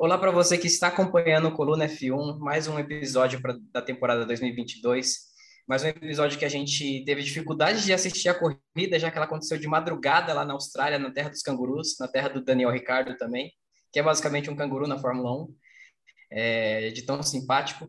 [0.00, 4.24] Olá para você que está acompanhando o Coluna F1, mais um episódio pra, da temporada
[4.24, 5.16] 2022.
[5.66, 9.26] Mais um episódio que a gente teve dificuldade de assistir a corrida, já que ela
[9.26, 13.16] aconteceu de madrugada lá na Austrália, na terra dos cangurus, na terra do Daniel Ricardo
[13.16, 13.50] também,
[13.92, 15.56] que é basicamente um canguru na Fórmula 1,
[16.30, 17.88] é, de tão simpático.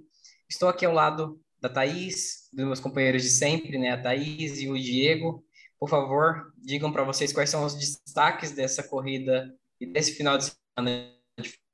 [0.49, 3.91] Estou aqui ao lado da Thaís, dos meus companheiros de sempre, né?
[3.91, 5.45] A Thaís e o Diego.
[5.79, 10.45] Por favor, digam para vocês quais são os destaques dessa corrida e desse final de
[10.75, 11.18] semana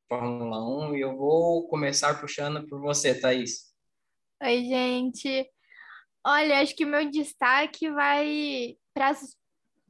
[0.07, 3.73] Fórmula 1 e eu vou começar puxando por você, Thaís.
[4.43, 5.49] Oi, gente.
[6.25, 9.35] Olha, acho que meu destaque vai para as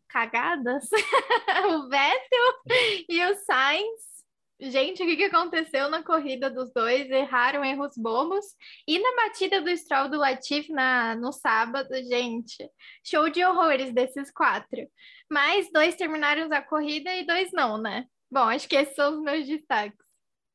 [0.08, 0.88] cagadas.
[1.70, 4.16] o Vettel e o Sainz.
[4.58, 7.10] Gente, o que, que aconteceu na corrida dos dois?
[7.12, 8.46] Erraram erros bobos.
[8.88, 12.70] E na batida do Stroll do Latifi na, no sábado, gente,
[13.04, 14.88] show de horrores desses quatro.
[15.30, 18.06] Mas dois terminaram a corrida e dois não, né?
[18.32, 20.05] Bom, acho que esses são os meus destaques.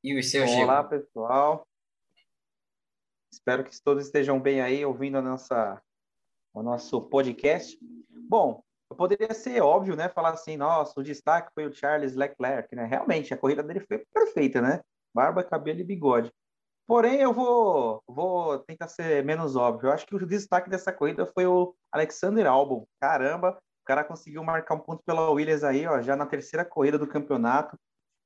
[0.02, 1.66] E os seus Olá, pessoal.
[3.30, 5.79] Espero que todos estejam bem aí ouvindo a nossa,
[6.54, 7.79] o nosso podcast.
[8.09, 8.62] Bom,
[8.96, 10.09] poderia ser óbvio, né?
[10.09, 12.87] Falar assim, nossa, o destaque foi o Charles Leclerc, né?
[12.87, 14.80] Realmente, a corrida dele foi perfeita, né?
[15.15, 16.32] Barba, cabelo e bigode.
[16.87, 19.88] Porém, eu vou, vou tentar ser menos óbvio.
[19.88, 22.87] Eu acho que o destaque dessa corrida foi o Alexander Albon.
[22.98, 26.98] Caramba, o cara conseguiu marcar um ponto pela Williams aí, ó, já na terceira corrida
[26.98, 27.79] do campeonato,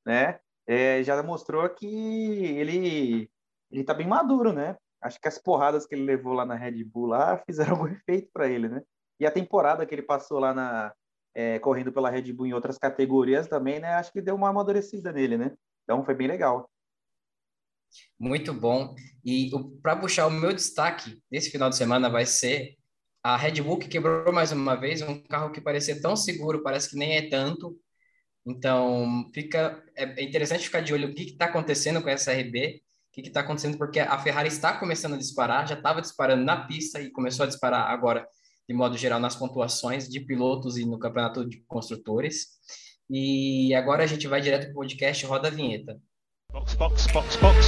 [0.06, 0.38] né?
[0.66, 3.30] É, já mostrou que ele
[3.70, 4.76] ele tá bem maduro, né?
[5.02, 8.30] Acho que as porradas que ele levou lá na Red Bull lá fizeram algum efeito
[8.32, 8.82] para ele, né?
[9.18, 10.92] E a temporada que ele passou lá na
[11.34, 13.94] é, correndo pela Red Bull em outras categorias também, né?
[13.94, 15.52] Acho que deu uma amadurecida nele, né?
[15.82, 16.70] Então foi bem legal.
[18.18, 18.94] Muito bom.
[19.24, 19.50] E
[19.82, 22.76] para puxar o meu destaque desse final de semana vai ser
[23.22, 26.90] a Red Bull que quebrou mais uma vez um carro que parecia tão seguro, parece
[26.90, 27.76] que nem é tanto,
[28.46, 32.82] então, fica é, é interessante ficar de olho o que está acontecendo com essa RB,
[33.08, 36.66] o que está acontecendo, porque a Ferrari está começando a disparar, já estava disparando na
[36.66, 38.26] pista e começou a disparar agora,
[38.68, 42.48] de modo geral, nas pontuações de pilotos e no campeonato de construtores.
[43.08, 45.98] E agora a gente vai direto para o podcast Roda a Vinheta.
[46.52, 47.66] Box, box, box, box.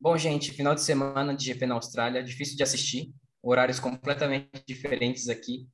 [0.00, 5.28] Bom, gente, final de semana de GP na Austrália, difícil de assistir, horários completamente diferentes
[5.28, 5.68] aqui.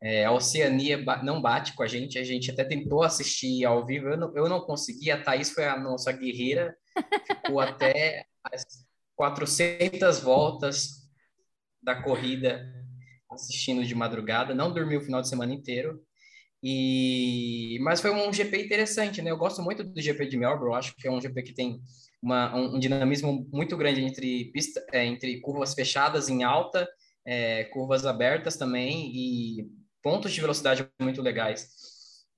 [0.00, 4.08] É, a Oceania não bate com a gente, a gente até tentou assistir ao vivo,
[4.08, 6.76] eu não, eu não consegui, a Thaís foi a nossa guerreira,
[7.26, 8.64] ficou até as
[9.16, 11.08] 400 voltas
[11.82, 12.64] da corrida
[13.30, 16.00] assistindo de madrugada, não dormiu o final de semana inteiro,
[16.62, 19.30] e mas foi um GP interessante, né?
[19.30, 21.80] Eu gosto muito do GP de Melbourne, acho que é um GP que tem
[22.20, 26.88] uma, um, dinamismo muito grande entre pista, é, entre curvas fechadas em alta,
[27.24, 29.68] é, curvas abertas também e
[30.02, 31.68] pontos de velocidade muito legais.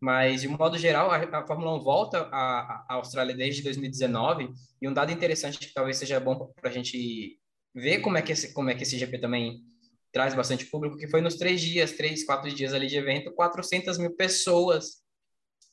[0.00, 4.50] Mas, de modo geral, a, a Fórmula 1 volta à, à Austrália desde 2019,
[4.80, 7.38] e um dado interessante que talvez seja bom para a gente
[7.74, 9.62] ver como é, que esse, como é que esse GP também
[10.12, 13.98] traz bastante público, que foi nos três dias, três, quatro dias ali de evento, 400
[13.98, 15.02] mil pessoas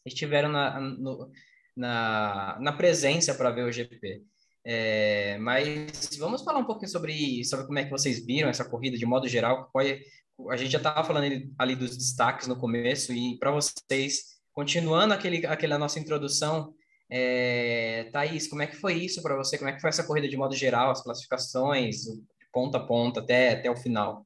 [0.05, 1.31] estiveram na, no,
[1.75, 4.23] na, na presença para ver o GP.
[4.63, 8.97] É, mas vamos falar um pouquinho sobre, sobre como é que vocês viram essa corrida
[8.97, 10.01] de modo geral, qual é,
[10.49, 15.45] a gente já estava falando ali dos destaques no começo, e para vocês, continuando aquele,
[15.45, 16.73] aquela nossa introdução,
[17.09, 19.57] é, Thaís, como é que foi isso para você?
[19.57, 22.03] Como é que foi essa corrida de modo geral, as classificações,
[22.51, 24.25] ponta a ponta, até, até o final?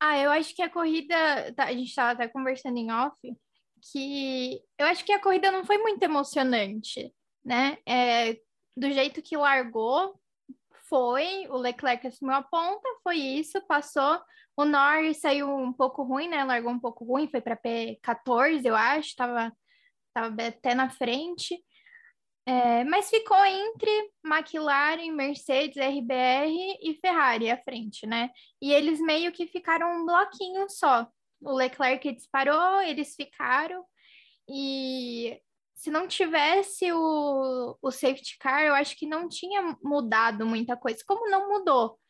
[0.00, 3.18] Ah, eu acho que a corrida, tá, a gente estava até conversando em off,
[3.92, 7.12] que eu acho que a corrida não foi muito emocionante,
[7.44, 7.78] né?
[7.86, 8.34] É,
[8.76, 10.20] do jeito que largou,
[10.88, 14.20] foi, o Leclerc assumiu a ponta, foi isso, passou.
[14.56, 16.44] O Norris saiu um pouco ruim, né?
[16.44, 19.52] Largou um pouco ruim, foi para P14, eu acho, estava
[20.14, 21.62] tava até na frente.
[22.48, 23.90] É, mas ficou entre
[24.24, 28.30] McLaren, Mercedes, RBR e Ferrari à frente, né?
[28.62, 31.06] E eles meio que ficaram um bloquinho só.
[31.40, 33.84] O Leclerc disparou, eles ficaram.
[34.48, 35.40] E
[35.76, 41.04] se não tivesse o, o safety car, eu acho que não tinha mudado muita coisa.
[41.06, 42.00] Como não mudou?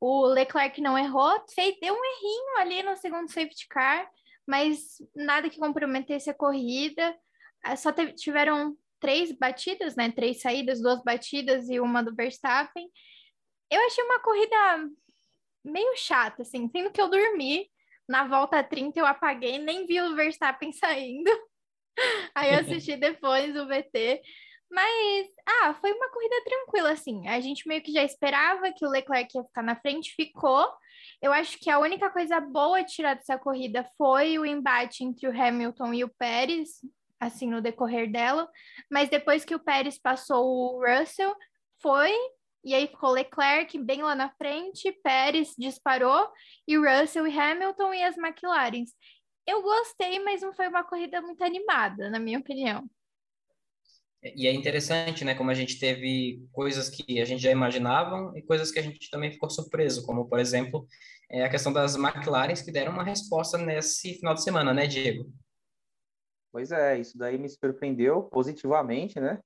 [0.00, 4.10] O Leclerc não errou, fez, deu um errinho ali no segundo safety car,
[4.44, 7.16] mas nada que comprometesse a corrida.
[7.62, 10.10] Ah, só teve, tiveram três batidas, né?
[10.10, 12.90] Três saídas, duas batidas e uma do Verstappen.
[13.70, 14.90] Eu achei uma corrida
[15.64, 17.70] meio chata, assim, sendo que eu dormi.
[18.08, 21.30] Na volta 30 eu apaguei, nem vi o Verstappen saindo.
[22.34, 24.20] Aí eu assisti depois o VT.
[24.70, 27.28] Mas, ah, foi uma corrida tranquila, assim.
[27.28, 30.66] A gente meio que já esperava que o Leclerc ia ficar na frente, ficou.
[31.20, 35.30] Eu acho que a única coisa boa tirar dessa corrida foi o embate entre o
[35.30, 36.80] Hamilton e o Pérez.
[37.20, 38.48] assim, no decorrer dela,
[38.90, 41.32] mas depois que o Pérez passou o Russell,
[41.80, 42.12] foi,
[42.64, 46.28] e aí ficou Leclerc bem lá na frente, Pérez disparou,
[46.66, 48.90] e Russell e Hamilton e as McLarens.
[49.46, 52.88] Eu gostei, mas não foi uma corrida muito animada, na minha opinião.
[54.22, 58.42] E é interessante, né, como a gente teve coisas que a gente já imaginava e
[58.42, 60.86] coisas que a gente também ficou surpreso, como, por exemplo,
[61.28, 65.32] é a questão das McLarens que deram uma resposta nesse final de semana, né, Diego?
[66.52, 69.40] Pois é, isso daí me surpreendeu positivamente, né?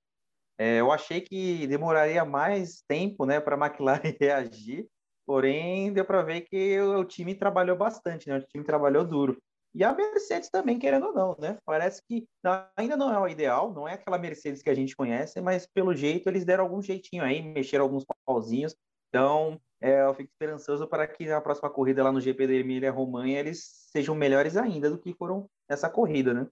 [0.59, 4.87] É, eu achei que demoraria mais tempo, né, para a McLaren reagir,
[5.25, 8.39] porém deu para ver que o, o time trabalhou bastante, né?
[8.39, 9.41] O time trabalhou duro.
[9.77, 11.59] E a Mercedes também, querendo ou não, né?
[11.63, 12.27] Parece que
[12.75, 15.95] ainda não é o ideal, não é aquela Mercedes que a gente conhece, mas pelo
[15.95, 18.75] jeito eles deram algum jeitinho aí, mexeram alguns pauzinhos.
[19.11, 23.39] Então, é, eu fico esperançoso para que na próxima corrida lá no GP da Emília-Romanha
[23.39, 26.47] eles sejam melhores ainda do que foram nessa corrida, né?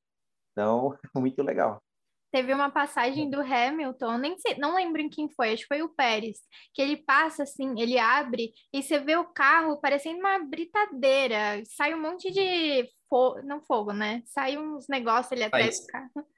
[0.52, 1.82] Então, muito legal.
[2.30, 5.82] Teve uma passagem do Hamilton, nem sei, não lembro em quem foi, acho que foi
[5.82, 6.40] o Pérez,
[6.74, 11.94] que ele passa assim, ele abre e você vê o carro parecendo uma britadeira, sai
[11.94, 14.22] um monte de fogo, não fogo, né?
[14.26, 16.11] Sai uns negócios ali atrás do carro.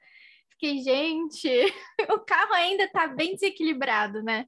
[0.53, 1.49] Fiquei, gente,
[2.13, 4.47] o carro ainda tá bem desequilibrado, né?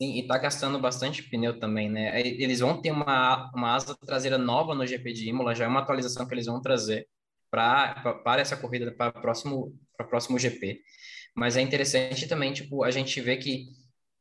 [0.00, 2.18] Sim, e tá gastando bastante pneu também, né?
[2.20, 5.80] Eles vão ter uma, uma asa traseira nova no GP de Imola, já é uma
[5.80, 7.08] atualização que eles vão trazer
[7.50, 9.76] para essa corrida, para o próximo,
[10.08, 10.80] próximo GP.
[11.36, 13.66] Mas é interessante também, tipo, a gente vê que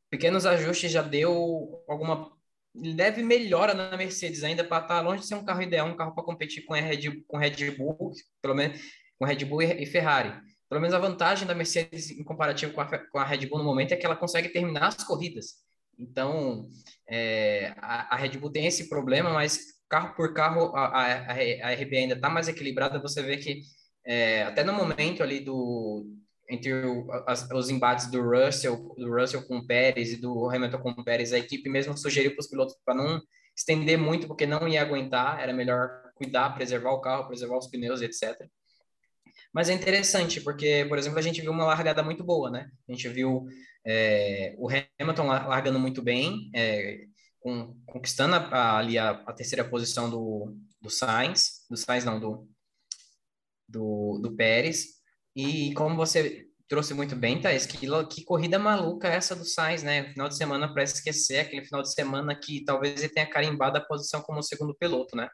[0.10, 2.32] pequenos ajustes já deu alguma
[2.76, 5.96] leve melhora na Mercedes ainda para estar tá longe de ser um carro ideal, um
[5.96, 8.80] carro para competir com a Red, com Red Bull, pelo menos
[9.18, 10.34] com Red Bull e, Ferrari.
[10.70, 13.66] Pelo menos a vantagem da Mercedes em comparativo com a, com a Red Bull no
[13.66, 15.56] momento é que ela consegue terminar as corridas.
[15.98, 16.70] Então,
[17.08, 21.74] é, a, a Red Bull tem esse problema, mas carro por carro a, a, a
[21.74, 23.02] RB ainda está mais equilibrada.
[23.02, 23.62] Você vê que
[24.06, 26.06] é, até no momento ali do
[26.50, 30.80] entre o, as, os embates do Russell, do Russell com o Pérez e do Hamilton
[30.80, 33.22] com o Pérez, a equipe mesmo sugeriu para os pilotos para não
[33.56, 38.02] estender muito, porque não ia aguentar, era melhor cuidar, preservar o carro, preservar os pneus,
[38.02, 38.36] etc.
[39.54, 42.70] Mas é interessante, porque, por exemplo, a gente viu uma largada muito boa, né?
[42.88, 43.46] A gente viu
[43.86, 44.68] é, o
[45.00, 47.02] Hamilton largando muito bem, é,
[47.40, 52.48] com, conquistando a, ali a, a, terceira posição do, do Sainz, do Sainz não, do,
[53.68, 54.99] do, do Pérez,
[55.36, 57.78] e como você trouxe muito bem, Thaís, que,
[58.10, 60.12] que corrida maluca é essa do Sainz, né?
[60.14, 63.82] Final de semana para esquecer, aquele final de semana que talvez ele tenha carimbado a
[63.82, 65.28] posição como segundo piloto, né?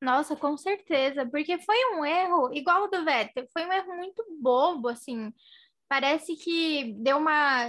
[0.00, 4.24] Nossa, com certeza, porque foi um erro igual o do Vettel, foi um erro muito
[4.40, 5.32] bobo, assim.
[5.88, 7.68] Parece que deu uma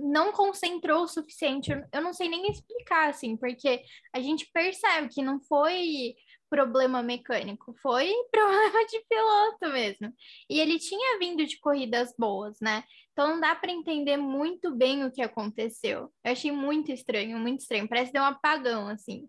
[0.00, 1.70] não concentrou o suficiente.
[1.92, 3.82] Eu não sei nem explicar, assim, porque
[4.14, 6.14] a gente percebe que não foi
[6.50, 10.12] problema mecânico, foi problema de piloto mesmo.
[10.48, 12.84] E ele tinha vindo de corridas boas, né?
[13.12, 16.12] Então não dá para entender muito bem o que aconteceu.
[16.24, 17.88] Eu achei muito estranho, muito estranho.
[17.88, 19.28] Parece que deu um apagão, assim.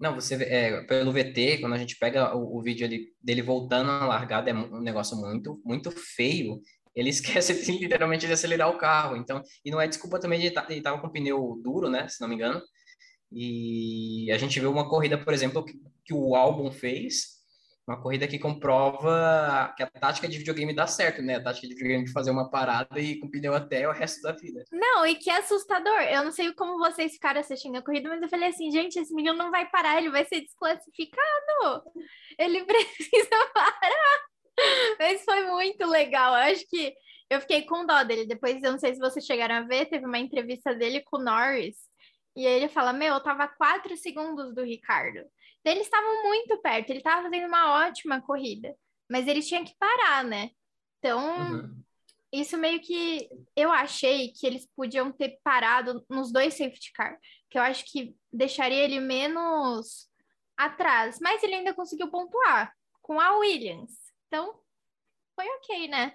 [0.00, 3.88] Não, você é, pelo VT, quando a gente pega o, o vídeo ali, dele voltando
[3.88, 6.60] na largada, é um negócio muito, muito feio
[6.98, 9.16] ele esquece literalmente de acelerar o carro.
[9.16, 12.08] Então, e não é desculpa também de ele tá, estar com pneu duro, né?
[12.08, 12.60] Se não me engano.
[13.30, 17.38] E a gente viu uma corrida, por exemplo, que, que o álbum fez,
[17.88, 21.36] uma corrida que comprova que a tática de videogame dá certo, né?
[21.36, 24.32] A tática de videogame de fazer uma parada e com pneu até o resto da
[24.32, 24.62] vida.
[24.70, 26.00] Não, e que assustador.
[26.02, 29.14] Eu não sei como vocês ficaram assistindo a corrida, mas eu falei assim, gente, esse
[29.14, 31.82] menino não vai parar, ele vai ser desclassificado.
[32.38, 34.20] Ele precisa parar.
[34.98, 36.34] Mas foi muito legal.
[36.34, 36.92] Eu acho que
[37.30, 38.26] eu fiquei com dó dele.
[38.26, 41.24] Depois, eu não sei se vocês chegaram a ver, teve uma entrevista dele com o
[41.24, 41.76] Norris.
[42.38, 45.18] E aí ele fala: Meu, eu tava a quatro segundos do Ricardo.
[45.58, 48.76] Então, eles estavam muito perto, ele tava fazendo uma ótima corrida.
[49.10, 50.50] Mas ele tinha que parar, né?
[50.98, 51.82] Então, uhum.
[52.32, 57.18] isso meio que eu achei que eles podiam ter parado nos dois safety car.
[57.50, 60.08] Que eu acho que deixaria ele menos
[60.56, 61.18] atrás.
[61.20, 63.94] Mas ele ainda conseguiu pontuar com a Williams.
[64.28, 64.60] Então,
[65.34, 66.14] foi ok, né?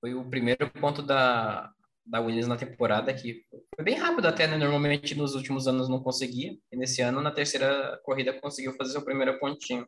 [0.00, 1.70] Foi o primeiro ponto da,
[2.04, 3.42] da Williams na temporada, que
[3.74, 4.56] foi bem rápido até, né?
[4.56, 9.04] Normalmente nos últimos anos não conseguia, e nesse ano, na terceira corrida, conseguiu fazer seu
[9.04, 9.86] primeiro pontinho.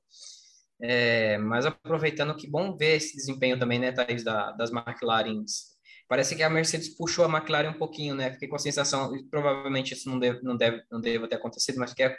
[0.81, 5.75] É, mas aproveitando, que bom ver esse desempenho também, né, Thaís, da, das McLarens.
[6.09, 8.33] Parece que a Mercedes puxou a McLaren um pouquinho, né?
[8.33, 11.95] Fiquei com a sensação, provavelmente isso não deve, não deve, não deve ter acontecido, mas
[11.95, 12.15] que é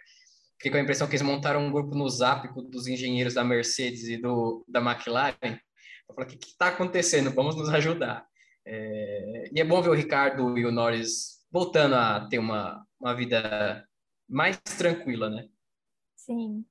[0.57, 4.07] fiquei com a impressão que eles montaram um grupo no Zap dos engenheiros da Mercedes
[4.07, 5.59] e do, da McLaren.
[6.09, 7.31] Eu falei, o que está acontecendo?
[7.31, 8.25] Vamos nos ajudar.
[8.65, 13.13] É, e é bom ver o Ricardo e o Norris voltando a ter uma, uma
[13.13, 13.87] vida
[14.27, 15.47] mais tranquila, né?
[16.15, 16.65] Sim.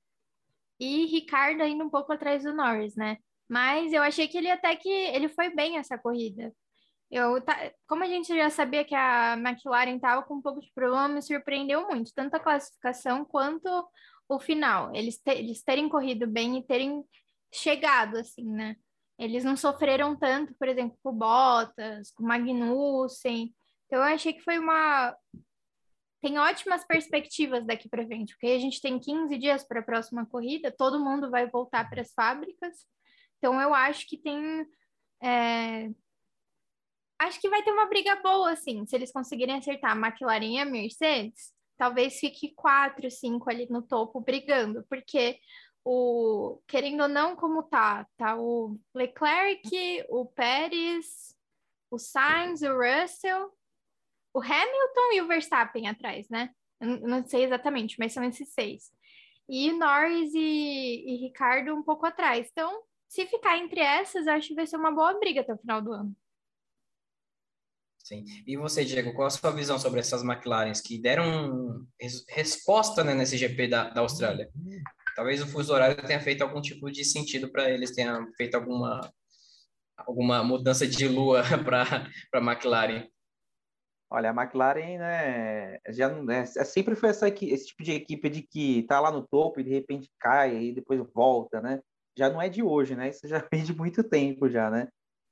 [0.80, 3.18] e Ricardo ainda um pouco atrás do Norris, né?
[3.48, 6.52] Mas eu achei que ele até que ele foi bem essa corrida.
[7.10, 7.40] Eu,
[7.86, 11.22] como a gente já sabia que a McLaren estava com um pouco de problema, me
[11.22, 13.68] surpreendeu muito, tanto a classificação quanto
[14.28, 14.92] o final.
[14.94, 17.04] Eles, te, eles terem corrido bem e terem
[17.52, 18.76] chegado, assim, né?
[19.18, 23.54] Eles não sofreram tanto, por exemplo, com Bottas, com Magnussen.
[23.87, 25.16] Então, eu achei que foi uma.
[26.21, 30.26] Tem ótimas perspectivas daqui para frente, porque a gente tem 15 dias para a próxima
[30.26, 32.87] corrida, todo mundo vai voltar para as fábricas.
[33.38, 34.66] Então, eu acho que tem.
[35.23, 35.90] É...
[37.21, 40.59] Acho que vai ter uma briga boa, assim, se eles conseguirem acertar a McLaren e
[40.59, 45.38] a Mercedes, talvez fique quatro, cinco ali no topo brigando, porque
[45.84, 49.68] o querendo ou não, como tá, tá o Leclerc,
[50.08, 51.36] o Pérez,
[51.90, 53.52] o Sainz, o Russell,
[54.32, 56.50] o Hamilton e o Verstappen atrás, né?
[56.80, 58.90] Eu não sei exatamente, mas são esses seis.
[59.48, 62.48] E Norris e, e Ricardo um pouco atrás.
[62.50, 65.82] Então, se ficar entre essas, acho que vai ser uma boa briga até o final
[65.82, 66.16] do ano.
[67.98, 68.24] Sim.
[68.46, 73.14] E você, Diego, qual a sua visão sobre essas McLarens que deram res resposta né,
[73.14, 74.50] nesse GP da, da Austrália?
[75.14, 79.12] Talvez o fuso horário tenha feito algum tipo de sentido para eles, tenha feito alguma,
[79.97, 83.09] alguma mudança de lua para a McLaren.
[84.11, 88.42] Olha, a McLaren, né, já é, é, sempre foi essa, esse tipo de equipe de
[88.42, 91.80] que tá lá no topo e de repente cai e depois volta, né?
[92.16, 93.09] Já não é de hoje, né?
[93.09, 94.88] Isso já vem de muito tempo já, né?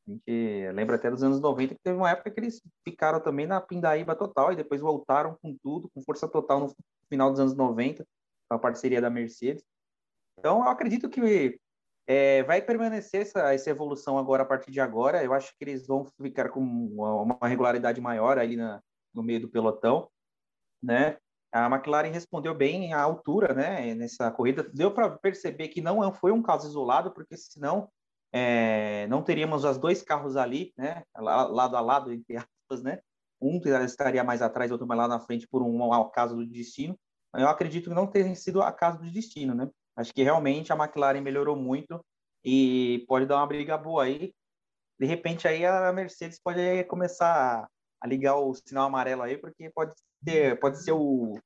[0.09, 3.47] A gente lembra até dos anos 90 que teve uma época que eles ficaram também
[3.47, 6.75] na pindaíba total e depois voltaram com tudo, com força total no
[7.09, 8.05] final dos anos 90,
[8.49, 9.65] com a parceria da Mercedes.
[10.39, 11.59] Então, eu acredito que
[12.07, 15.23] é, vai permanecer essa, essa evolução agora, a partir de agora.
[15.23, 18.83] Eu acho que eles vão ficar com uma, uma regularidade maior ali na,
[19.15, 20.09] no meio do pelotão,
[20.83, 21.17] né?
[21.53, 23.95] A McLaren respondeu bem à altura, né?
[23.95, 27.91] Nessa corrida, deu para perceber que não é, foi um caso isolado, porque senão
[28.33, 31.05] é, não teríamos os dois carros ali, né?
[31.17, 33.01] Lado a lado, entre aspas, né?
[33.41, 36.99] Um estaria mais atrás, outro mais lá na frente por um, um caso do destino.
[37.35, 39.69] Eu acredito que não tenha sido a caso do destino, né?
[39.97, 42.05] Acho que realmente a McLaren melhorou muito
[42.45, 44.33] e pode dar uma briga boa aí.
[44.99, 47.69] De repente aí a Mercedes pode começar
[48.01, 49.95] a ligar o sinal amarelo aí, porque pode
[50.25, 51.39] ser, pode ser o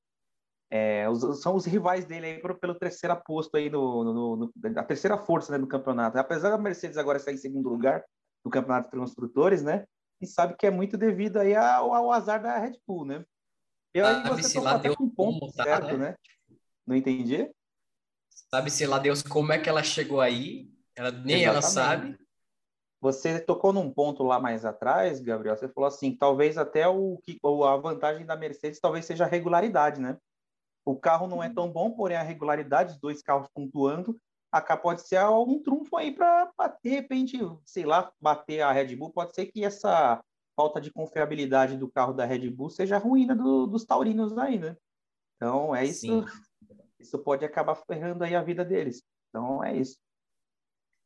[0.71, 4.53] é, os, são os rivais dele aí pelo, pelo terceiro posto aí no, no, no,
[4.77, 6.19] a terceira força né, do campeonato.
[6.19, 8.05] Apesar da Mercedes agora estar em segundo lugar
[8.45, 9.85] no campeonato de construtores, né?
[10.21, 13.25] E sabe que é muito devido aí ao, ao azar da Red Bull, né?
[13.95, 16.11] E aí ah, você lá deu um ponto tá, certo, né?
[16.11, 16.17] né?
[16.87, 17.51] Não entendi?
[18.51, 21.47] Sabe-se lá Deus como é que ela chegou aí, ela, nem Exatamente.
[21.47, 22.19] ela sabe.
[23.01, 27.39] Você tocou num ponto lá mais atrás, Gabriel, você falou assim, talvez até o que
[27.43, 30.19] a vantagem da Mercedes talvez seja a regularidade, né?
[30.85, 34.19] O carro não é tão bom, porém a regularidade, os dois carros pontuando,
[34.53, 36.51] acá pode ser um trunfo aí para
[36.83, 39.13] de repente, sei lá, bater a Red Bull.
[39.13, 40.23] Pode ser que essa
[40.55, 44.59] falta de confiabilidade do carro da Red Bull seja a ruína do, dos taurinos aí,
[44.59, 44.77] né?
[45.37, 46.01] Então é isso.
[46.01, 46.25] Sim
[47.07, 49.03] isso pode acabar ferrando aí a vida deles.
[49.29, 49.97] Então é isso.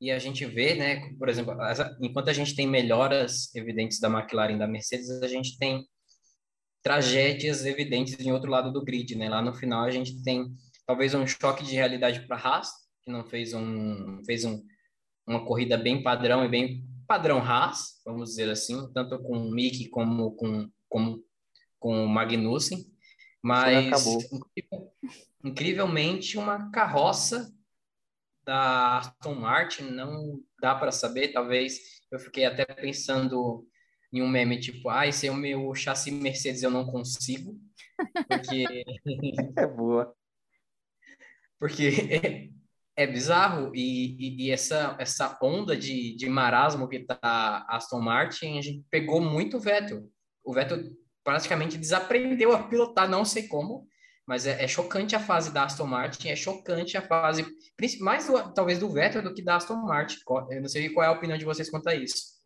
[0.01, 1.55] E a gente vê, né, por exemplo,
[2.01, 5.87] enquanto a gente tem melhoras evidentes da McLaren e da Mercedes, a gente tem
[6.83, 9.29] tragédias evidentes em outro lado do grid, né?
[9.29, 10.47] Lá no final a gente tem
[10.87, 12.71] talvez um choque de realidade para Haas,
[13.03, 14.63] que não fez um fez um,
[15.27, 19.89] uma corrida bem padrão e bem padrão Haas, vamos dizer assim, tanto com o Mick
[19.91, 21.23] como com como
[21.79, 22.87] com o Magnussen,
[23.43, 24.05] mas
[25.43, 27.53] incrivelmente uma carroça
[28.45, 33.67] da Aston Martin, não dá para saber, talvez eu fiquei até pensando
[34.13, 37.57] em um meme tipo, ah, esse é o meu chassi Mercedes, eu não consigo,
[38.29, 38.85] porque...
[39.57, 40.15] é boa.
[41.59, 41.91] Porque
[42.97, 48.01] é, é bizarro, e, e, e, essa, essa onda de, de marasmo que tá Aston
[48.01, 50.11] Martin, a gente pegou muito o Vettel.
[50.43, 50.91] O Vettel
[51.31, 53.87] praticamente desaprendeu a pilotar, não sei como,
[54.27, 57.47] mas é, é, chocante a fase da Aston Martin, é chocante a fase,
[58.01, 60.19] mais do, talvez do Vettel do que da Aston Martin.
[60.51, 62.41] Eu não sei qual é a opinião de vocês quanto a isso.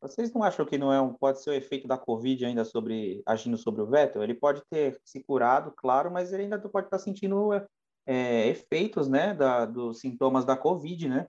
[0.00, 3.22] Vocês não acham que não é um, pode ser o efeito da Covid ainda sobre
[3.24, 4.24] agindo sobre o Vettel?
[4.24, 7.52] Ele pode ter se curado, claro, mas ele ainda pode estar sentindo
[8.04, 11.26] é, efeitos, né, da, dos sintomas da Covid, né?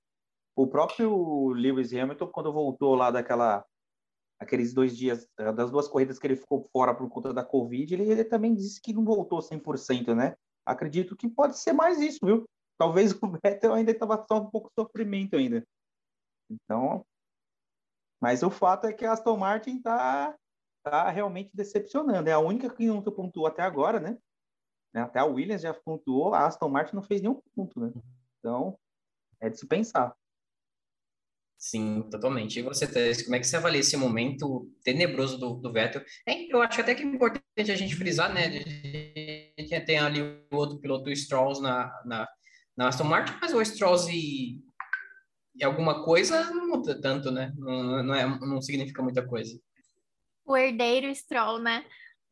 [0.55, 3.63] O próprio Lewis Hamilton, quando voltou lá daquela
[4.45, 7.93] aqueles dois dias, eh, das duas corridas que ele ficou fora por conta da Covid,
[7.93, 10.35] ele, ele também disse que não voltou 100%, né?
[10.65, 12.45] Acredito que pode ser mais isso, viu?
[12.77, 15.65] Talvez o Vettel ainda estava só um pouco sofrimento ainda.
[16.49, 17.05] Então,
[18.21, 20.35] mas o fato é que a Aston Martin está
[20.83, 22.29] tá realmente decepcionando.
[22.29, 24.17] É a única que não pontuou até agora, né?
[24.93, 27.91] Até a Williams já pontuou, a Aston Martin não fez nenhum ponto, né?
[28.39, 28.77] Então,
[29.39, 30.15] é de se pensar.
[31.57, 32.59] Sim, totalmente.
[32.59, 36.03] E você, Tess, como é que você avalia esse momento tenebroso do, do Vettel?
[36.27, 38.47] É, eu acho até que é importante a gente frisar, né?
[39.57, 42.27] A gente tem ali o outro piloto, o Strolls, na, na,
[42.77, 44.59] na Aston Martin, mas o Strolls e,
[45.55, 47.51] e alguma coisa não muda tanto, né?
[47.57, 49.57] Não, não, é, não significa muita coisa.
[50.45, 51.83] O herdeiro Stroll, né?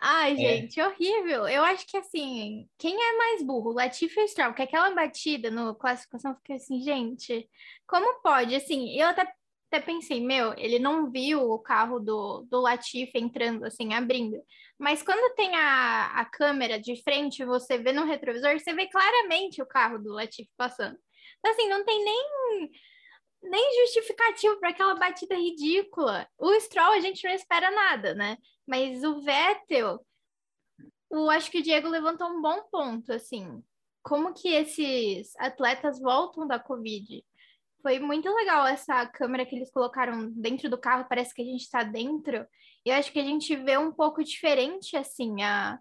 [0.05, 0.35] Ai, é.
[0.35, 1.47] gente, horrível.
[1.47, 4.49] Eu acho que assim, quem é mais burro, Latifi ou Stroll?
[4.49, 7.49] Porque aquela batida no classificação fica assim, gente,
[7.87, 8.53] como pode?
[8.53, 9.21] Assim, eu até,
[9.71, 14.43] até pensei, meu, ele não viu o carro do, do Latifi entrando, assim, abrindo.
[14.77, 19.61] Mas quando tem a, a câmera de frente, você vê no retrovisor, você vê claramente
[19.61, 20.97] o carro do Latifi passando.
[21.39, 22.71] Então, assim, não tem nem
[23.43, 26.27] nem justificativo para aquela batida ridícula.
[26.37, 28.37] O Stroll a gente não espera nada, né?
[28.65, 30.05] Mas o Vettel,
[31.11, 33.63] eu acho que o Diego levantou um bom ponto, assim.
[34.01, 37.23] Como que esses atletas voltam da Covid?
[37.81, 41.61] Foi muito legal essa câmera que eles colocaram dentro do carro, parece que a gente
[41.61, 42.47] está dentro.
[42.85, 45.77] E eu acho que a gente vê um pouco diferente, assim, a,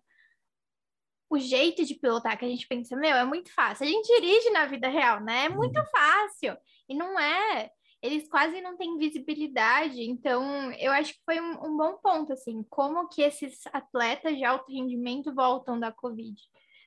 [1.31, 3.87] o jeito de pilotar, que a gente pensa, meu, é muito fácil.
[3.87, 5.47] A gente dirige na vida real, né?
[5.47, 5.87] É muito uhum.
[5.87, 6.57] fácil.
[6.93, 7.71] E não é.
[8.01, 10.03] Eles quase não têm visibilidade.
[10.03, 14.45] Então, eu acho que foi um, um bom ponto, assim, como que esses atletas de
[14.45, 16.41] alto rendimento voltam da Covid.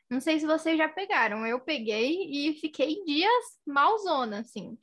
[0.10, 1.46] Não sei se vocês já pegaram.
[1.46, 4.78] Eu peguei e fiquei dias malzona, assim.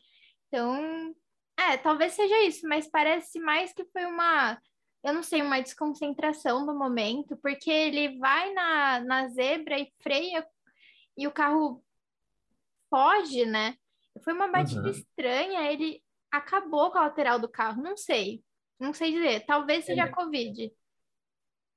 [0.49, 1.14] Então,
[1.59, 4.59] é, talvez seja isso, mas parece mais que foi uma
[5.05, 10.47] eu não sei, uma desconcentração do momento, porque ele vai na, na zebra e freia
[11.17, 11.83] e o carro
[12.88, 13.76] foge, né?
[14.23, 14.90] Foi uma batida uhum.
[14.90, 18.42] estranha, ele acabou com a lateral do carro, não sei.
[18.78, 20.04] Não sei dizer, talvez seja é.
[20.04, 20.73] a Covid.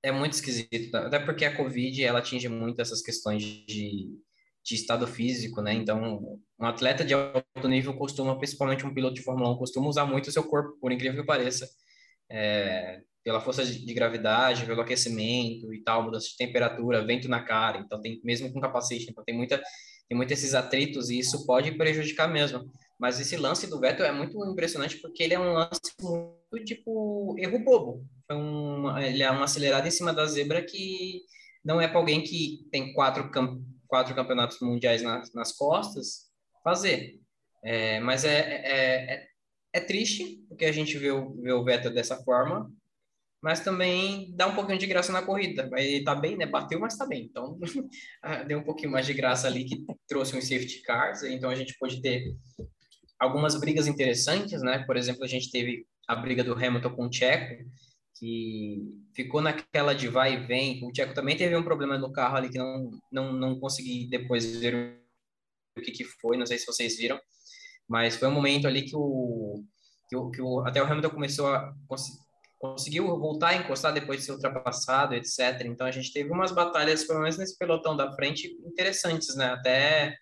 [0.03, 1.07] É muito esquisito, tá?
[1.07, 4.09] até porque a Covid, ela atinge muito essas questões de,
[4.63, 5.73] de estado físico, né?
[5.73, 10.05] Então, um atleta de alto nível costuma, principalmente um piloto de Fórmula 1, costuma usar
[10.05, 11.69] muito o seu corpo, por incrível que pareça.
[12.29, 17.43] É, pela força de, de, gravidade, pelo aquecimento e tal, mudança de temperatura, vento na
[17.43, 19.61] cara, então tem mesmo com capacete, então tem muita
[20.07, 22.69] tem muitos esses atritos e isso pode prejudicar mesmo.
[22.99, 27.35] Mas esse lance do Vettel é muito impressionante porque ele é um lance muito tipo
[27.37, 28.05] erro bobo.
[28.31, 31.21] Um, ele é uma acelerada em cima da zebra que
[31.63, 33.29] não é para alguém que tem quatro,
[33.87, 36.29] quatro campeonatos mundiais nas, nas costas
[36.63, 37.19] fazer.
[37.63, 39.27] É, mas é, é, é,
[39.73, 42.71] é, triste porque a gente vê o, vê o Vettel dessa forma,
[43.45, 45.69] mas também dá um pouquinho de graça na corrida.
[45.77, 46.47] Ele tá bem, né?
[46.47, 47.25] Bateu, mas tá bem.
[47.25, 47.59] Então,
[48.47, 51.21] deu um pouquinho mais de graça ali que trouxe um safety cars.
[51.21, 52.33] Então, a gente pôde ter
[53.19, 54.79] algumas brigas interessantes, né?
[54.87, 57.63] Por exemplo, a gente teve a briga do Hamilton com o Checo,
[58.17, 58.81] que
[59.15, 60.83] ficou naquela de vai e vem.
[60.83, 64.57] O Checo também teve um problema no carro ali que não, não, não consegui depois
[64.57, 64.99] ver
[65.77, 67.19] o que, que foi, não sei se vocês viram,
[67.87, 69.63] mas foi um momento ali que o,
[70.09, 71.75] que o, que o até o Hamilton começou a
[72.59, 75.61] conseguiu voltar a encostar depois de ser ultrapassado, etc.
[75.65, 79.45] Então a gente teve umas batalhas, pelo menos nesse pelotão da frente, interessantes, né?
[79.47, 80.15] Até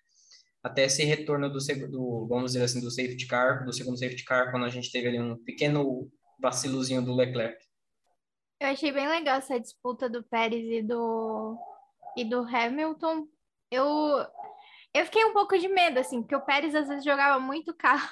[0.62, 1.58] até esse retorno do,
[1.90, 5.08] do vamos dizer assim do safety car, do segundo safety car, quando a gente teve
[5.08, 7.58] ali um pequeno vacilozinho do Leclerc.
[8.58, 11.58] Eu achei bem legal essa disputa do Pérez e do
[12.16, 13.26] e do Hamilton.
[13.70, 13.84] Eu
[14.94, 18.08] eu fiquei um pouco de medo assim, porque o Pérez às vezes jogava muito carro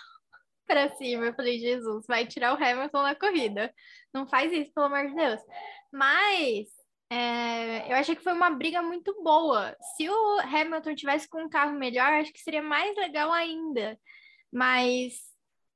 [0.66, 1.26] para cima.
[1.26, 3.72] Eu falei, Jesus, vai tirar o Hamilton na corrida.
[4.12, 5.40] Não faz isso, pelo amor de Deus.
[5.92, 6.68] Mas
[7.10, 9.76] é, eu achei que foi uma briga muito boa.
[9.96, 13.98] Se o Hamilton tivesse com um carro melhor, acho que seria mais legal ainda.
[14.52, 15.32] Mas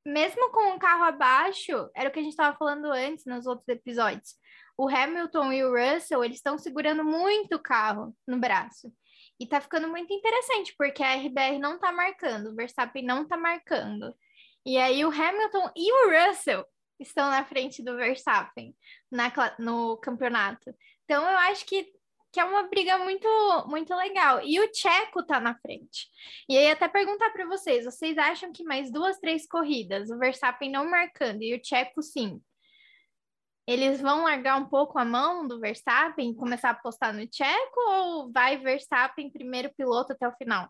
[0.07, 3.69] mesmo com o carro abaixo, era o que a gente estava falando antes nos outros
[3.69, 4.35] episódios.
[4.79, 8.93] O Hamilton e o Russell, eles estão segurando muito o carro no braço.
[9.39, 13.37] E tá ficando muito interessante, porque a RBR não tá marcando, o Verstappen não tá
[13.37, 14.15] marcando.
[14.67, 16.67] E aí o Hamilton e o Russell
[16.99, 18.75] estão na frente do Verstappen
[19.09, 20.75] na, no campeonato.
[21.05, 21.87] Então eu acho que,
[22.33, 23.29] que é uma briga muito
[23.69, 24.41] muito legal.
[24.43, 26.09] E o Checo tá na frente.
[26.49, 30.69] E aí até perguntar para vocês, vocês acham que mais duas, três corridas, o Verstappen
[30.69, 32.43] não marcando e o Checo sim,
[33.69, 37.81] eles vão largar um pouco a mão do Verstappen e começar a apostar no Checo
[37.89, 40.69] ou vai Verstappen primeiro piloto até o final?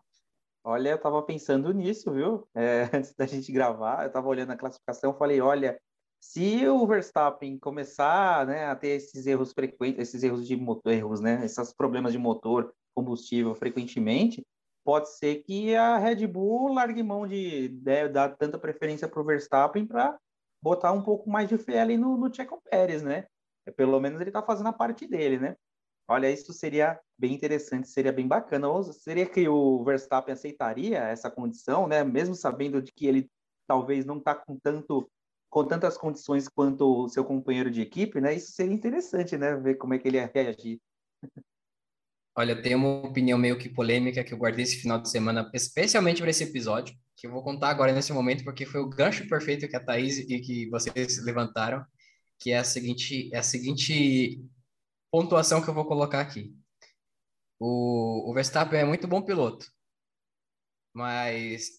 [0.69, 2.45] Olha, eu tava pensando nisso, viu?
[2.53, 5.79] É, antes da gente gravar, eu tava olhando a classificação, falei, olha,
[6.19, 11.21] se o Verstappen começar, né, a ter esses erros frequentes, esses erros de motor, erros,
[11.21, 14.45] né, esses problemas de motor, combustível frequentemente,
[14.83, 19.25] pode ser que a Red Bull largue mão de, de dar tanta preferência para o
[19.25, 20.19] Verstappen para
[20.61, 23.25] botar um pouco mais de fé ali no, no Checo Pérez, né?
[23.65, 25.55] É, pelo menos ele está fazendo a parte dele, né?
[26.07, 28.69] Olha, isso seria bem interessante, seria bem bacana.
[28.69, 32.03] Ou seria que o Verstappen aceitaria essa condição, né?
[32.03, 33.29] Mesmo sabendo de que ele
[33.67, 35.09] talvez não está com tanto
[35.49, 38.35] com tantas condições quanto o seu companheiro de equipe, né?
[38.35, 39.55] Isso seria interessante, né?
[39.55, 40.79] Ver como é que ele ia reagir.
[42.35, 46.21] Olha, tem uma opinião meio que polêmica que eu guardei esse final de semana, especialmente
[46.21, 49.67] para esse episódio, que eu vou contar agora nesse momento, porque foi o gancho perfeito
[49.67, 51.83] que a Thaís e que vocês levantaram,
[52.37, 54.39] que é a seguinte, é a seguinte
[55.17, 56.55] pontuação que eu vou colocar aqui.
[57.59, 59.65] O, o Verstappen é muito bom piloto,
[60.93, 61.69] mas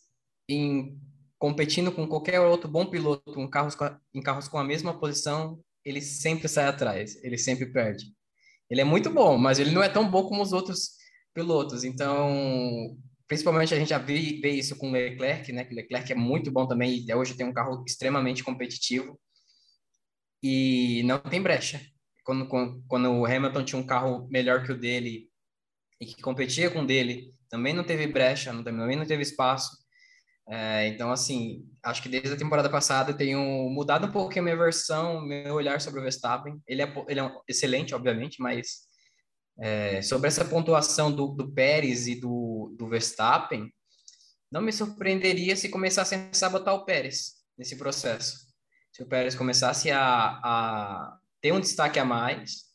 [0.48, 1.00] em
[1.38, 3.76] competindo com qualquer outro bom piloto em carros,
[4.12, 8.06] em carros com a mesma posição, ele sempre sai atrás, ele sempre perde.
[8.68, 10.96] Ele é muito bom, mas ele não é tão bom como os outros
[11.32, 11.84] pilotos.
[11.84, 12.98] Então,
[13.28, 15.64] principalmente a gente já vê, vê isso com o Leclerc, né?
[15.64, 19.16] Que Leclerc é muito bom também e hoje tem um carro extremamente competitivo
[20.42, 21.80] e não tem brecha.
[22.28, 22.46] Quando,
[22.86, 25.30] quando, o Hamilton tinha um carro melhor que o dele
[25.98, 29.78] e que competia com o dele, também não teve brecha, também não teve espaço.
[30.46, 34.42] É, então, assim, acho que desde a temporada passada eu tenho mudado um pouco a
[34.42, 36.60] minha versão, meu olhar sobre o Verstappen.
[36.66, 38.86] Ele é, ele é um excelente, obviamente, mas
[39.58, 43.72] é, sobre essa pontuação do, do Pérez e do, do Verstappen,
[44.52, 48.48] não me surpreenderia se começassem a sabotar o Pérez nesse processo.
[48.92, 50.02] Se o Pérez começasse a,
[50.44, 52.68] a ter um destaque a mais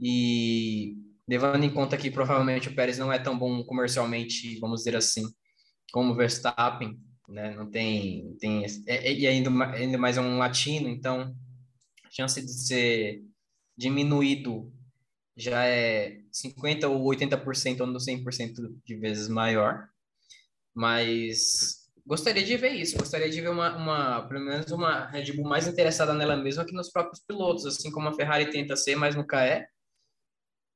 [0.00, 0.96] e
[1.28, 5.22] levando em conta que provavelmente o Pérez não é tão bom comercialmente, vamos dizer assim,
[5.92, 7.54] como o Verstappen, né?
[7.54, 11.34] Não tem tem é, é, e ainda ainda mais é um latino, então
[12.04, 13.22] a chance de ser
[13.76, 14.72] diminuído
[15.36, 18.54] já é 50 ou 80% ou 100%
[18.84, 19.88] de vezes maior.
[20.74, 25.48] Mas gostaria de ver isso, gostaria de ver uma, uma pelo menos uma Red Bull
[25.48, 29.14] mais interessada nela mesma que nos próprios pilotos, assim como a Ferrari tenta ser, mas
[29.14, 29.66] nunca é.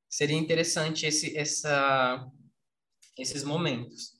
[0.09, 2.25] Seria interessante esse, essa,
[3.17, 4.17] esses momentos.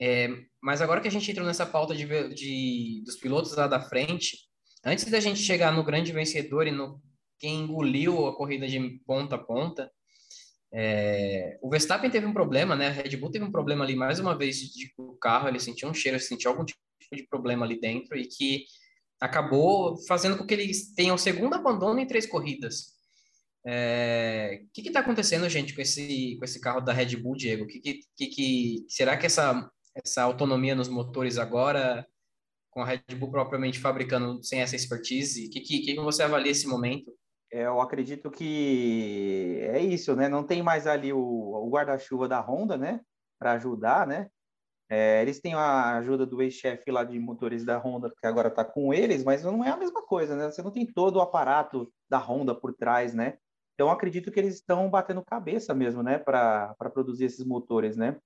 [0.00, 0.28] É,
[0.62, 4.36] mas agora que a gente entrou nessa pauta de, de, dos pilotos lá da frente,
[4.84, 7.02] antes da gente chegar no grande vencedor e no
[7.38, 9.90] quem engoliu a corrida de ponta a ponta,
[10.72, 12.88] é, o Verstappen teve um problema, né?
[12.88, 15.88] A Red Bull teve um problema ali mais uma vez de, o carro, ele sentiu
[15.88, 16.80] um cheiro, sentiu algum tipo
[17.12, 18.64] de problema ali dentro e que
[19.20, 22.96] acabou fazendo com que eles tenham o segundo abandono em três corridas.
[23.64, 27.66] O é, que está acontecendo, gente, com esse, com esse carro da Red Bull, Diego?
[27.66, 29.70] Que, que, que, será que essa
[30.04, 32.06] essa autonomia nos motores agora,
[32.70, 35.46] com a Red Bull propriamente fabricando sem essa expertise?
[35.46, 37.10] O que, que, que você avalia esse momento?
[37.50, 40.28] Eu acredito que é isso, né?
[40.28, 43.00] Não tem mais ali o, o guarda-chuva da Honda, né?
[43.38, 44.28] Para ajudar, né?
[44.88, 48.64] É, eles têm a ajuda do ex-chefe lá de motores da Honda, que agora está
[48.64, 50.50] com eles, mas não é a mesma coisa, né?
[50.50, 53.38] Você não tem todo o aparato da Honda por trás, né?
[53.74, 56.18] Então, acredito que eles estão batendo cabeça mesmo, né?
[56.18, 58.16] Para produzir esses motores, né?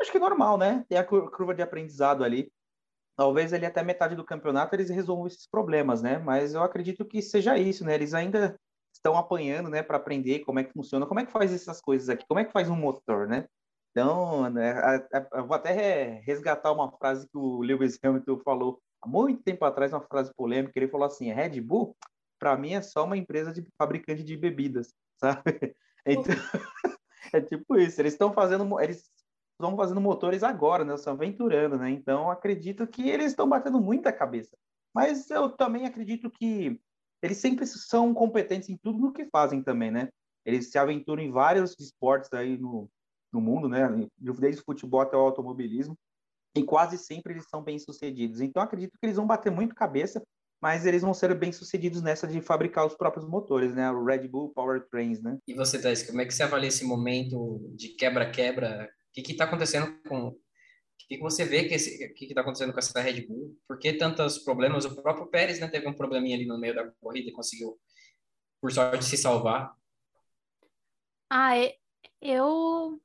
[0.00, 0.84] acho que é normal, né?
[0.88, 2.52] Tem a curva de aprendizado ali.
[3.16, 6.18] Talvez ali até metade do campeonato eles resolvam esses problemas, né?
[6.18, 7.94] Mas eu acredito que seja isso, né?
[7.94, 8.58] Eles ainda
[8.92, 12.08] estão apanhando, né, para aprender como é que funciona, como é que faz essas coisas
[12.08, 13.46] aqui, como é que faz um motor, né?
[13.90, 14.74] Então, né,
[15.32, 19.92] eu vou até resgatar uma frase que o Lewis Hamilton falou há muito tempo atrás,
[19.92, 20.72] uma frase polêmica.
[20.76, 21.96] Ele falou assim: Red Bull,
[22.38, 25.76] para mim, é só uma empresa de fabricante de bebidas, sabe?
[26.06, 26.34] Então,
[27.32, 28.00] é tipo isso.
[28.00, 29.08] Eles estão fazendo, eles
[29.54, 30.94] estão fazendo motores agora, né?
[30.94, 31.90] Estão aventurando, né?
[31.90, 34.56] Então, acredito que eles estão batendo muita cabeça.
[34.94, 36.80] Mas eu também acredito que
[37.22, 40.08] eles sempre são competentes em tudo no que fazem também, né?
[40.44, 42.88] Eles se aventuram em vários esportes aí no,
[43.32, 43.88] no mundo, né?
[44.18, 45.96] Desde o futebol até o automobilismo.
[46.56, 48.40] E quase sempre eles são bem-sucedidos.
[48.40, 50.22] Então, acredito que eles vão bater muito cabeça,
[50.62, 53.90] mas eles vão ser bem-sucedidos nessa de fabricar os próprios motores, né?
[53.90, 55.38] O Red Bull Powertrains, né?
[55.48, 58.88] E você, Thais, como é que você avalia esse momento de quebra-quebra
[59.22, 60.28] que está acontecendo com.
[60.28, 63.56] O que, que você vê que está acontecendo com essa Red Bull?
[63.68, 64.84] Por que tantos problemas?
[64.84, 67.78] O próprio Pérez né, teve um probleminha ali no meio da corrida e conseguiu,
[68.60, 69.74] por sorte, se salvar.
[71.30, 71.76] Ah, é,
[72.22, 73.00] eu.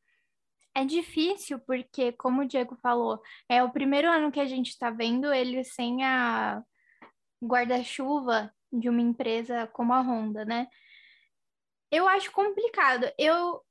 [0.75, 4.89] É difícil, porque, como o Diego falou, é o primeiro ano que a gente está
[4.91, 6.63] vendo ele sem a
[7.43, 10.67] guarda-chuva de uma empresa como a Honda, né?
[11.91, 13.11] Eu acho complicado.
[13.17, 13.61] Eu,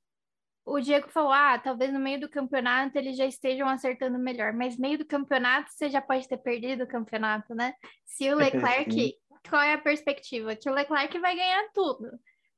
[0.68, 4.76] o Diego falou: ah, talvez no meio do campeonato eles já estejam acertando melhor, mas
[4.76, 7.74] meio do campeonato você já pode ter perdido o campeonato, né?
[8.04, 9.14] Se o Leclerc,
[9.48, 10.54] qual é a perspectiva?
[10.54, 12.11] Que o Leclerc vai ganhar tudo,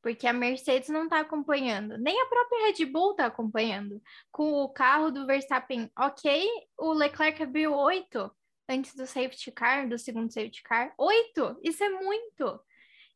[0.03, 4.03] porque a Mercedes não está acompanhando, nem a própria Red Bull está acompanhando.
[4.31, 8.31] Com o carro do Verstappen, ok, o Leclerc abriu oito
[8.69, 10.93] antes do safety car, do segundo safety car.
[10.97, 11.59] Oito!
[11.63, 12.61] Isso é muito!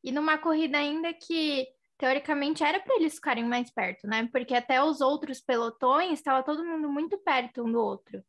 [0.03, 1.67] E numa corrida ainda que
[1.99, 4.29] teoricamente era para eles ficarem mais perto, né?
[4.33, 8.23] Porque até os outros pelotões estava todo mundo muito perto um do outro.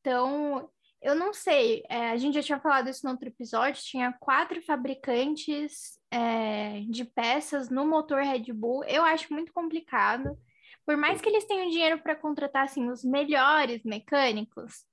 [0.00, 0.68] Então,
[1.02, 4.60] eu não sei, é, a gente já tinha falado isso no outro episódio, tinha quatro
[4.62, 8.84] fabricantes é, de peças no motor Red Bull.
[8.84, 10.36] Eu acho muito complicado.
[10.84, 14.84] Por mais que eles tenham dinheiro para contratar assim, os melhores mecânicos,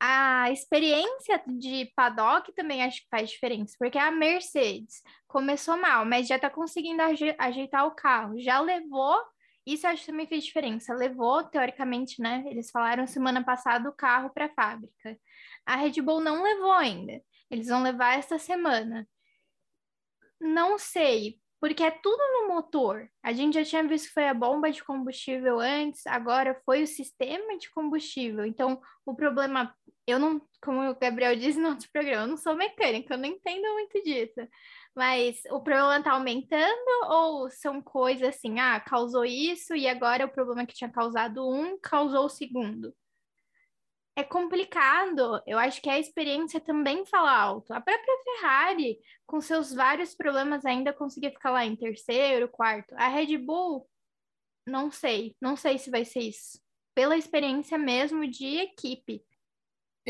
[0.00, 6.26] a experiência de paddock também acho que faz diferença, porque a Mercedes começou mal, mas
[6.26, 7.02] já está conseguindo
[7.38, 9.20] ajeitar o carro, já levou,
[9.66, 12.42] isso acho que também fez diferença, levou, teoricamente, né?
[12.46, 15.18] Eles falaram semana passada o carro para a fábrica.
[15.66, 19.06] A Red Bull não levou ainda, eles vão levar esta semana.
[20.40, 23.08] Não sei, porque é tudo no motor.
[23.22, 26.86] A gente já tinha visto que foi a bomba de combustível antes, agora foi o
[26.86, 28.46] sistema de combustível.
[28.46, 29.74] Então, o problema,
[30.06, 33.26] eu não, como o Gabriel disse no outro programa, eu não sou mecânica, eu não
[33.26, 34.40] entendo muito disso.
[34.94, 40.32] Mas o problema está aumentando ou são coisas assim, ah, causou isso e agora o
[40.32, 42.94] problema que tinha causado um causou o segundo?
[44.20, 45.42] é complicado.
[45.46, 47.72] Eu acho que a experiência também fala alto.
[47.72, 52.94] A própria Ferrari, com seus vários problemas, ainda conseguia ficar lá em terceiro, quarto.
[52.96, 53.88] A Red Bull,
[54.66, 55.36] não sei.
[55.40, 56.60] Não sei se vai ser isso.
[56.94, 59.24] Pela experiência mesmo de equipe.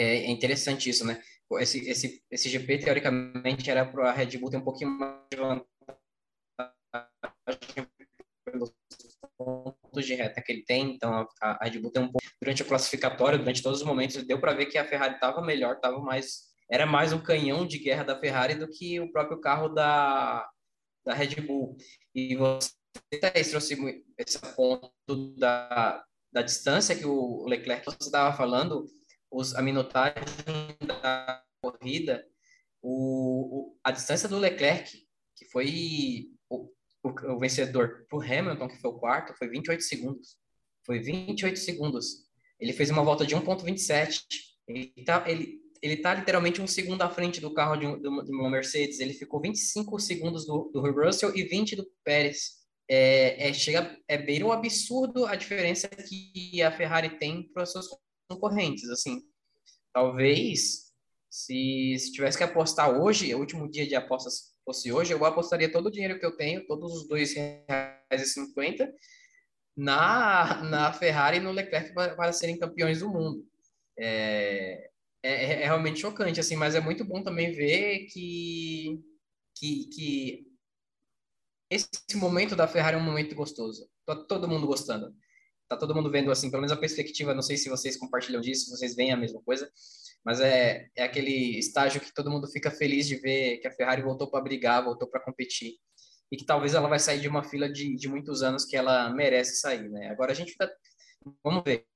[0.00, 1.20] É, é interessante isso, né?
[1.58, 5.36] Esse, esse, esse GP, teoricamente, era para a Red Bull ter um pouquinho mais de
[5.36, 5.66] vantagem
[8.44, 8.72] pelos
[9.36, 12.62] pontos de reta que ele tem, então a, a Red Bull tem um pouco durante
[12.62, 15.98] a classificatória, durante todos os momentos, deu para ver que a Ferrari estava melhor, estava
[16.00, 20.48] mais era mais um canhão de guerra da Ferrari do que o próprio carro da,
[21.04, 21.76] da Red Bull.
[22.14, 22.70] E você
[23.50, 23.76] trouxe
[24.16, 28.86] esse ponto da, da distância que o Leclerc estava falando,
[29.30, 30.24] os, a minutagem
[30.86, 32.26] da corrida,
[32.82, 34.90] o, o, a distância do Leclerc,
[35.36, 36.70] que foi o,
[37.04, 40.36] o vencedor para o Hamilton, que foi o quarto, foi 28 segundos.
[40.84, 42.26] Foi 28 segundos.
[42.58, 44.22] Ele fez uma volta de 1.27.
[44.68, 48.32] Ele tá, ele, ele tá literalmente um segundo à frente do carro de, de, de
[48.32, 49.00] uma Mercedes.
[49.00, 52.60] Ele ficou 25 segundos do, do Russell e 20 do Pérez.
[52.88, 57.70] É, é, chega, é bem um absurdo a diferença que a Ferrari tem para os
[57.70, 57.86] seus
[58.30, 58.88] concorrentes.
[58.88, 59.22] Assim,
[59.92, 60.92] talvez
[61.28, 65.24] se, se tivesse que apostar hoje, é o último dia de apostas fosse hoje, eu
[65.24, 68.92] apostaria todo o dinheiro que eu tenho, todos os dois reais e cinquenta,
[69.76, 73.44] na, na Ferrari e no Leclerc para, para serem campeões do mundo.
[73.98, 74.90] É,
[75.22, 79.00] é, é, realmente chocante, assim, mas é muito bom também ver que,
[79.56, 80.46] que, que
[81.68, 83.88] esse momento da Ferrari é um momento gostoso.
[84.06, 85.14] Tá todo mundo gostando.
[85.70, 88.64] Tá todo mundo vendo, assim, pelo menos a perspectiva, não sei se vocês compartilham disso,
[88.64, 89.70] se vocês veem a mesma coisa,
[90.24, 94.02] mas é, é aquele estágio que todo mundo fica feliz de ver que a Ferrari
[94.02, 95.74] voltou para brigar, voltou para competir.
[96.33, 99.11] E que talvez ela vai sair de uma fila de, de muitos anos que ela
[99.11, 100.11] merece sair, né?
[100.11, 100.68] Agora a gente tá...
[101.44, 101.87] Vamos ver.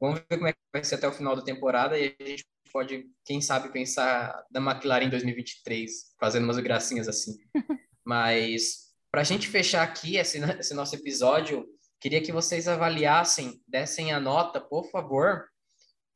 [0.00, 2.46] Vamos ver como é que vai ser até o final da temporada e a gente
[2.72, 7.36] pode, quem sabe, pensar da McLaren em 2023, fazendo umas gracinhas assim.
[8.04, 11.66] Mas, para a gente fechar aqui esse, esse nosso episódio,
[12.00, 15.48] queria que vocês avaliassem, dessem a nota, por favor,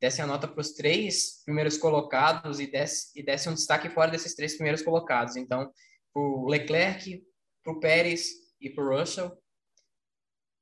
[0.01, 4.11] dessem a nota para os três primeiros colocados e desse, e desse um destaque fora
[4.11, 5.37] desses três primeiros colocados.
[5.37, 5.71] Então,
[6.13, 7.23] para o Leclerc,
[7.63, 9.43] para o Pérez e para o Russell,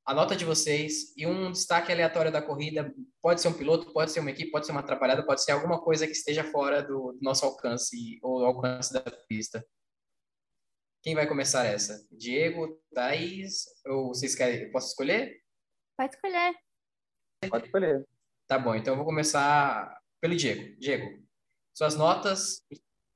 [0.05, 2.93] a nota de vocês e um destaque aleatório da corrida.
[3.21, 5.79] Pode ser um piloto, pode ser uma equipe, pode ser uma atrapalhada, pode ser alguma
[5.81, 9.65] coisa que esteja fora do, nosso alcance ou alcance da pista.
[11.03, 12.05] Quem vai começar essa?
[12.11, 14.71] Diego, Thaís, ou vocês querem?
[14.71, 15.41] Posso escolher?
[15.97, 16.55] Pode escolher.
[17.49, 18.05] Pode escolher.
[18.47, 20.79] Tá bom, então eu vou começar pelo Diego.
[20.79, 21.19] Diego,
[21.73, 22.63] suas notas,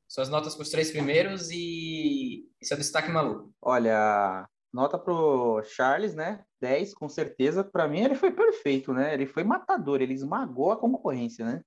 [0.08, 3.54] suas notas para os três primeiros e, e seu destaque maluco.
[3.62, 6.43] Olha, nota pro Charles, né?
[6.62, 7.63] 10, com certeza.
[7.63, 9.13] Para mim, ele foi perfeito, né?
[9.13, 11.62] Ele foi matador, ele esmagou a concorrência, né?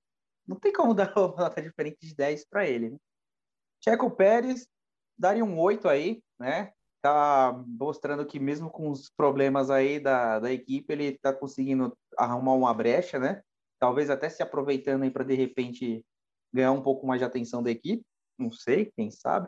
[0.45, 2.89] Não tem como dar uma nota diferente de 10 para ele.
[2.89, 2.97] Né?
[3.81, 4.67] Checo Pérez,
[5.19, 6.71] daria um 8 aí, né?
[7.01, 12.53] Tá mostrando que mesmo com os problemas aí da, da equipe, ele tá conseguindo arrumar
[12.53, 13.41] uma brecha, né?
[13.79, 16.05] talvez até se aproveitando aí para de repente
[16.53, 18.03] ganhar um pouco mais de atenção da equipe,
[18.37, 19.47] não sei, quem sabe.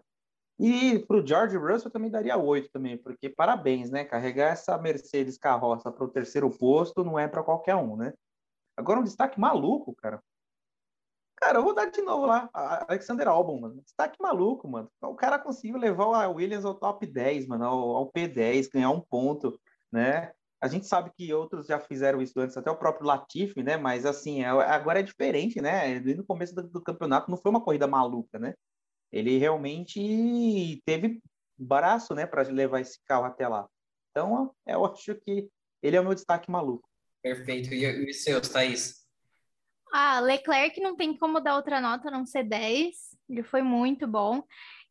[0.59, 4.05] E para o George Russell eu também daria oito também, porque parabéns, né?
[4.05, 8.13] Carregar essa Mercedes carroça para o terceiro posto não é para qualquer um, né?
[8.77, 10.21] Agora um destaque maluco, cara.
[11.41, 12.47] Cara, eu vou dar de novo lá,
[12.87, 13.81] Alexander Albon, mano.
[13.81, 14.87] Destaque maluco, mano.
[15.01, 19.01] O cara conseguiu levar a Williams ao top 10, mano, ao, ao P10, ganhar um
[19.01, 19.59] ponto,
[19.91, 20.31] né?
[20.61, 23.75] A gente sabe que outros já fizeram isso antes, até o próprio Latifi, né?
[23.75, 25.99] Mas assim, é, agora é diferente, né?
[25.99, 28.53] No começo do, do campeonato não foi uma corrida maluca, né?
[29.11, 31.19] Ele realmente teve
[31.57, 33.67] braço, né, para levar esse carro até lá.
[34.11, 35.49] Então, eu acho que
[35.81, 36.87] ele é o meu destaque maluco.
[37.23, 37.73] Perfeito.
[37.73, 39.00] E, e os seus, Thaís?
[39.91, 42.95] Ah, Leclerc não tem como dar outra nota a não ser 10.
[43.29, 44.43] Ele foi muito bom.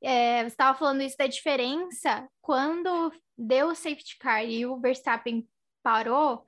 [0.02, 2.28] É, você estava falando isso da diferença.
[2.40, 5.48] Quando deu o safety car e o Verstappen
[5.82, 6.44] parou,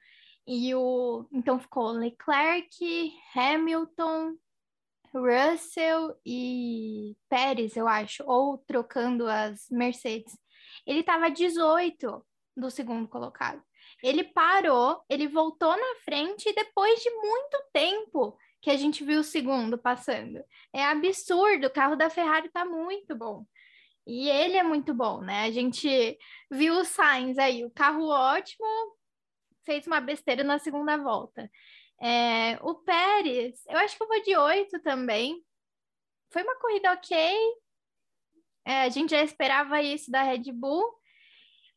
[0.47, 4.37] e o então ficou Leclerc, Hamilton,
[5.15, 10.37] Russell e Pérez, eu acho, ou trocando as Mercedes.
[10.87, 12.25] Ele estava 18
[12.57, 13.63] do segundo colocado.
[14.03, 19.21] Ele parou, ele voltou na frente e depois de muito tempo que a gente viu
[19.21, 20.43] o segundo passando.
[20.73, 23.45] É absurdo, o carro da Ferrari está muito bom.
[24.07, 25.45] E ele é muito bom, né?
[25.45, 26.19] A gente
[26.51, 28.67] viu o Sainz aí, o carro ótimo,
[29.65, 31.51] fez uma besteira na segunda volta.
[32.01, 35.41] É, o Pérez, eu acho que eu vou de oito também.
[36.31, 37.17] Foi uma corrida ok.
[38.65, 40.83] É, a gente já esperava isso da Red Bull.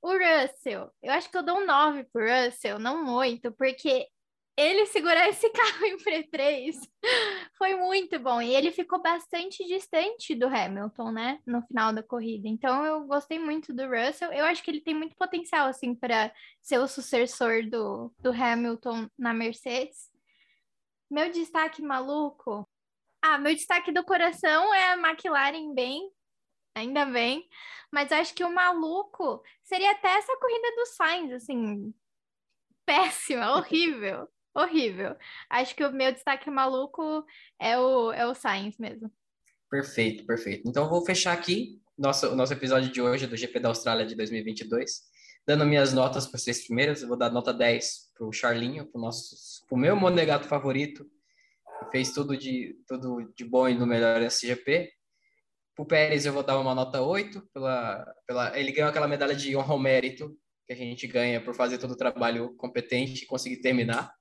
[0.05, 4.07] O Russell, eu acho que eu dou um 9 pro Russell, não muito, porque
[4.55, 6.75] ele segurar esse carro em P3
[7.57, 8.39] foi muito bom.
[8.39, 11.39] E ele ficou bastante distante do Hamilton, né?
[11.43, 12.47] No final da corrida.
[12.47, 14.31] Então eu gostei muito do Russell.
[14.31, 19.09] Eu acho que ele tem muito potencial, assim, para ser o sucessor do, do Hamilton
[19.17, 20.11] na Mercedes.
[21.09, 22.69] Meu destaque maluco.
[23.23, 26.11] Ah, meu destaque do coração é a McLaren bem,
[26.75, 27.49] ainda bem.
[27.95, 31.93] Mas acho que o maluco seria até essa corrida do Sainz, assim,
[32.86, 35.15] péssima, horrível horrível.
[35.49, 37.25] Acho que o meu destaque maluco
[37.60, 39.12] é o, é o Sainz mesmo.
[39.69, 40.67] Perfeito, perfeito.
[40.67, 44.15] Então, vou fechar aqui nosso, o nosso episódio de hoje do GP da Austrália de
[44.15, 45.01] 2022.
[45.45, 49.01] Dando minhas notas para vocês primeiras, eu vou dar nota 10 para o Charlinho, para
[49.71, 51.05] o meu monegato favorito,
[51.79, 54.47] que fez tudo de, tudo de bom e do melhor nesse
[55.75, 55.75] GP.
[55.75, 59.35] Para o Pérez, eu vou dar uma nota 8, pela, pela, ele ganhou aquela medalha
[59.35, 63.27] de honra ao mérito que a gente ganha por fazer todo o trabalho competente e
[63.27, 64.11] conseguir terminar.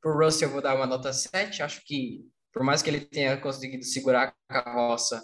[0.00, 1.62] Para o Russell, eu vou dar uma nota 7.
[1.62, 5.22] Acho que, por mais que ele tenha conseguido segurar a carroça,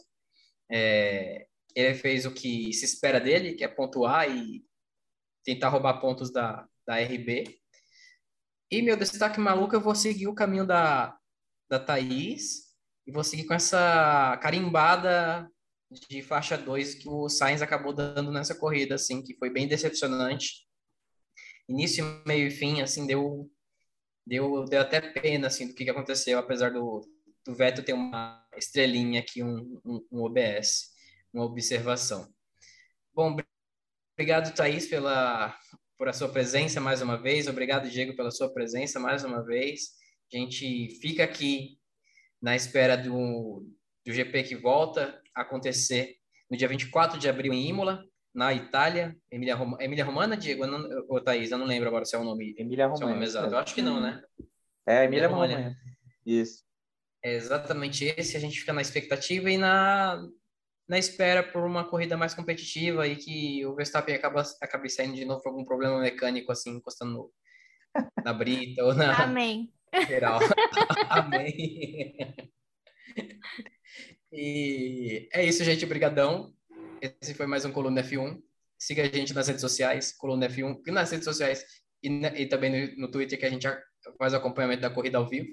[0.71, 4.63] é, ele fez o que se espera dele, que é pontuar e
[5.45, 7.59] tentar roubar pontos da, da RB.
[8.71, 11.17] E meu destaque maluco, eu vou seguir o caminho da,
[11.71, 12.71] da Thaís
[13.07, 15.51] e vou seguir com essa carimbada
[15.91, 20.67] de faixa 2 que o Sainz acabou dando nessa corrida, assim, que foi bem decepcionante.
[21.69, 23.51] Início, meio e fim, assim, deu
[24.27, 27.01] deu, deu até pena assim do que, aconteceu, apesar do,
[27.45, 30.91] do Veto ter uma estrelinha aqui, um, um, um OBS,
[31.33, 32.33] uma observação.
[33.13, 33.37] Bom,
[34.15, 35.57] obrigado, Thaís, pela,
[35.99, 37.49] por a sua presença mais uma vez.
[37.49, 39.97] Obrigado, Diego, pela sua presença mais uma vez.
[40.33, 41.79] A gente fica aqui
[42.41, 43.67] na espera do,
[44.07, 46.17] do GP que volta acontecer
[46.51, 49.77] no dia 24 de abril em Imola na Itália, Emília, Rom...
[49.81, 51.05] Emília Romana, Diego, não...
[51.09, 52.55] Ô, Thaís, eu não lembro agora se é o nome.
[52.57, 52.97] Emília Romana.
[52.97, 53.55] Se é o nome exato.
[53.55, 54.23] Eu acho que não, né?
[54.87, 55.77] É, Emília Romana.
[56.25, 56.65] Isso.
[57.23, 60.25] É exatamente esse, a gente fica na expectativa e na,
[60.89, 65.25] na espera por uma corrida mais competitiva e que o Verstappen acaba, acabe saindo de
[65.25, 67.33] novo por algum problema mecânico, assim, encostando no,
[68.25, 69.25] na brita ou na...
[69.25, 69.73] Amém.
[70.07, 70.39] Geral.
[71.11, 72.17] Amém.
[74.33, 75.85] E é isso, gente.
[75.85, 76.55] Obrigadão.
[77.01, 78.41] Esse foi mais um Coluna F1.
[78.79, 81.65] Siga a gente nas redes sociais, Coluna F1, e nas redes sociais
[82.03, 83.67] e, e também no, no, Twitter, que a gente
[84.19, 85.49] faz acompanhamento da corrida ao vivo.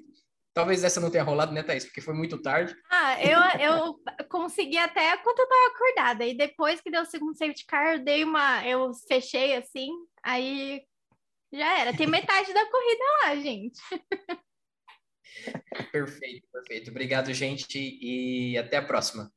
[0.54, 1.84] Talvez essa não tenha rolado, né, Thaís?
[1.84, 2.74] Porque foi muito tarde.
[2.90, 6.26] Ah, eu, eu consegui até quando eu tava acordada.
[6.26, 8.66] E depois que deu o segundo safety car, eu dei uma.
[8.66, 9.90] Eu fechei assim,
[10.22, 10.82] aí
[11.52, 11.96] já era.
[11.96, 13.80] Tem metade da corrida lá, gente.
[15.92, 16.90] Perfeito, perfeito.
[16.90, 19.32] Obrigado, gente, e até a próxima.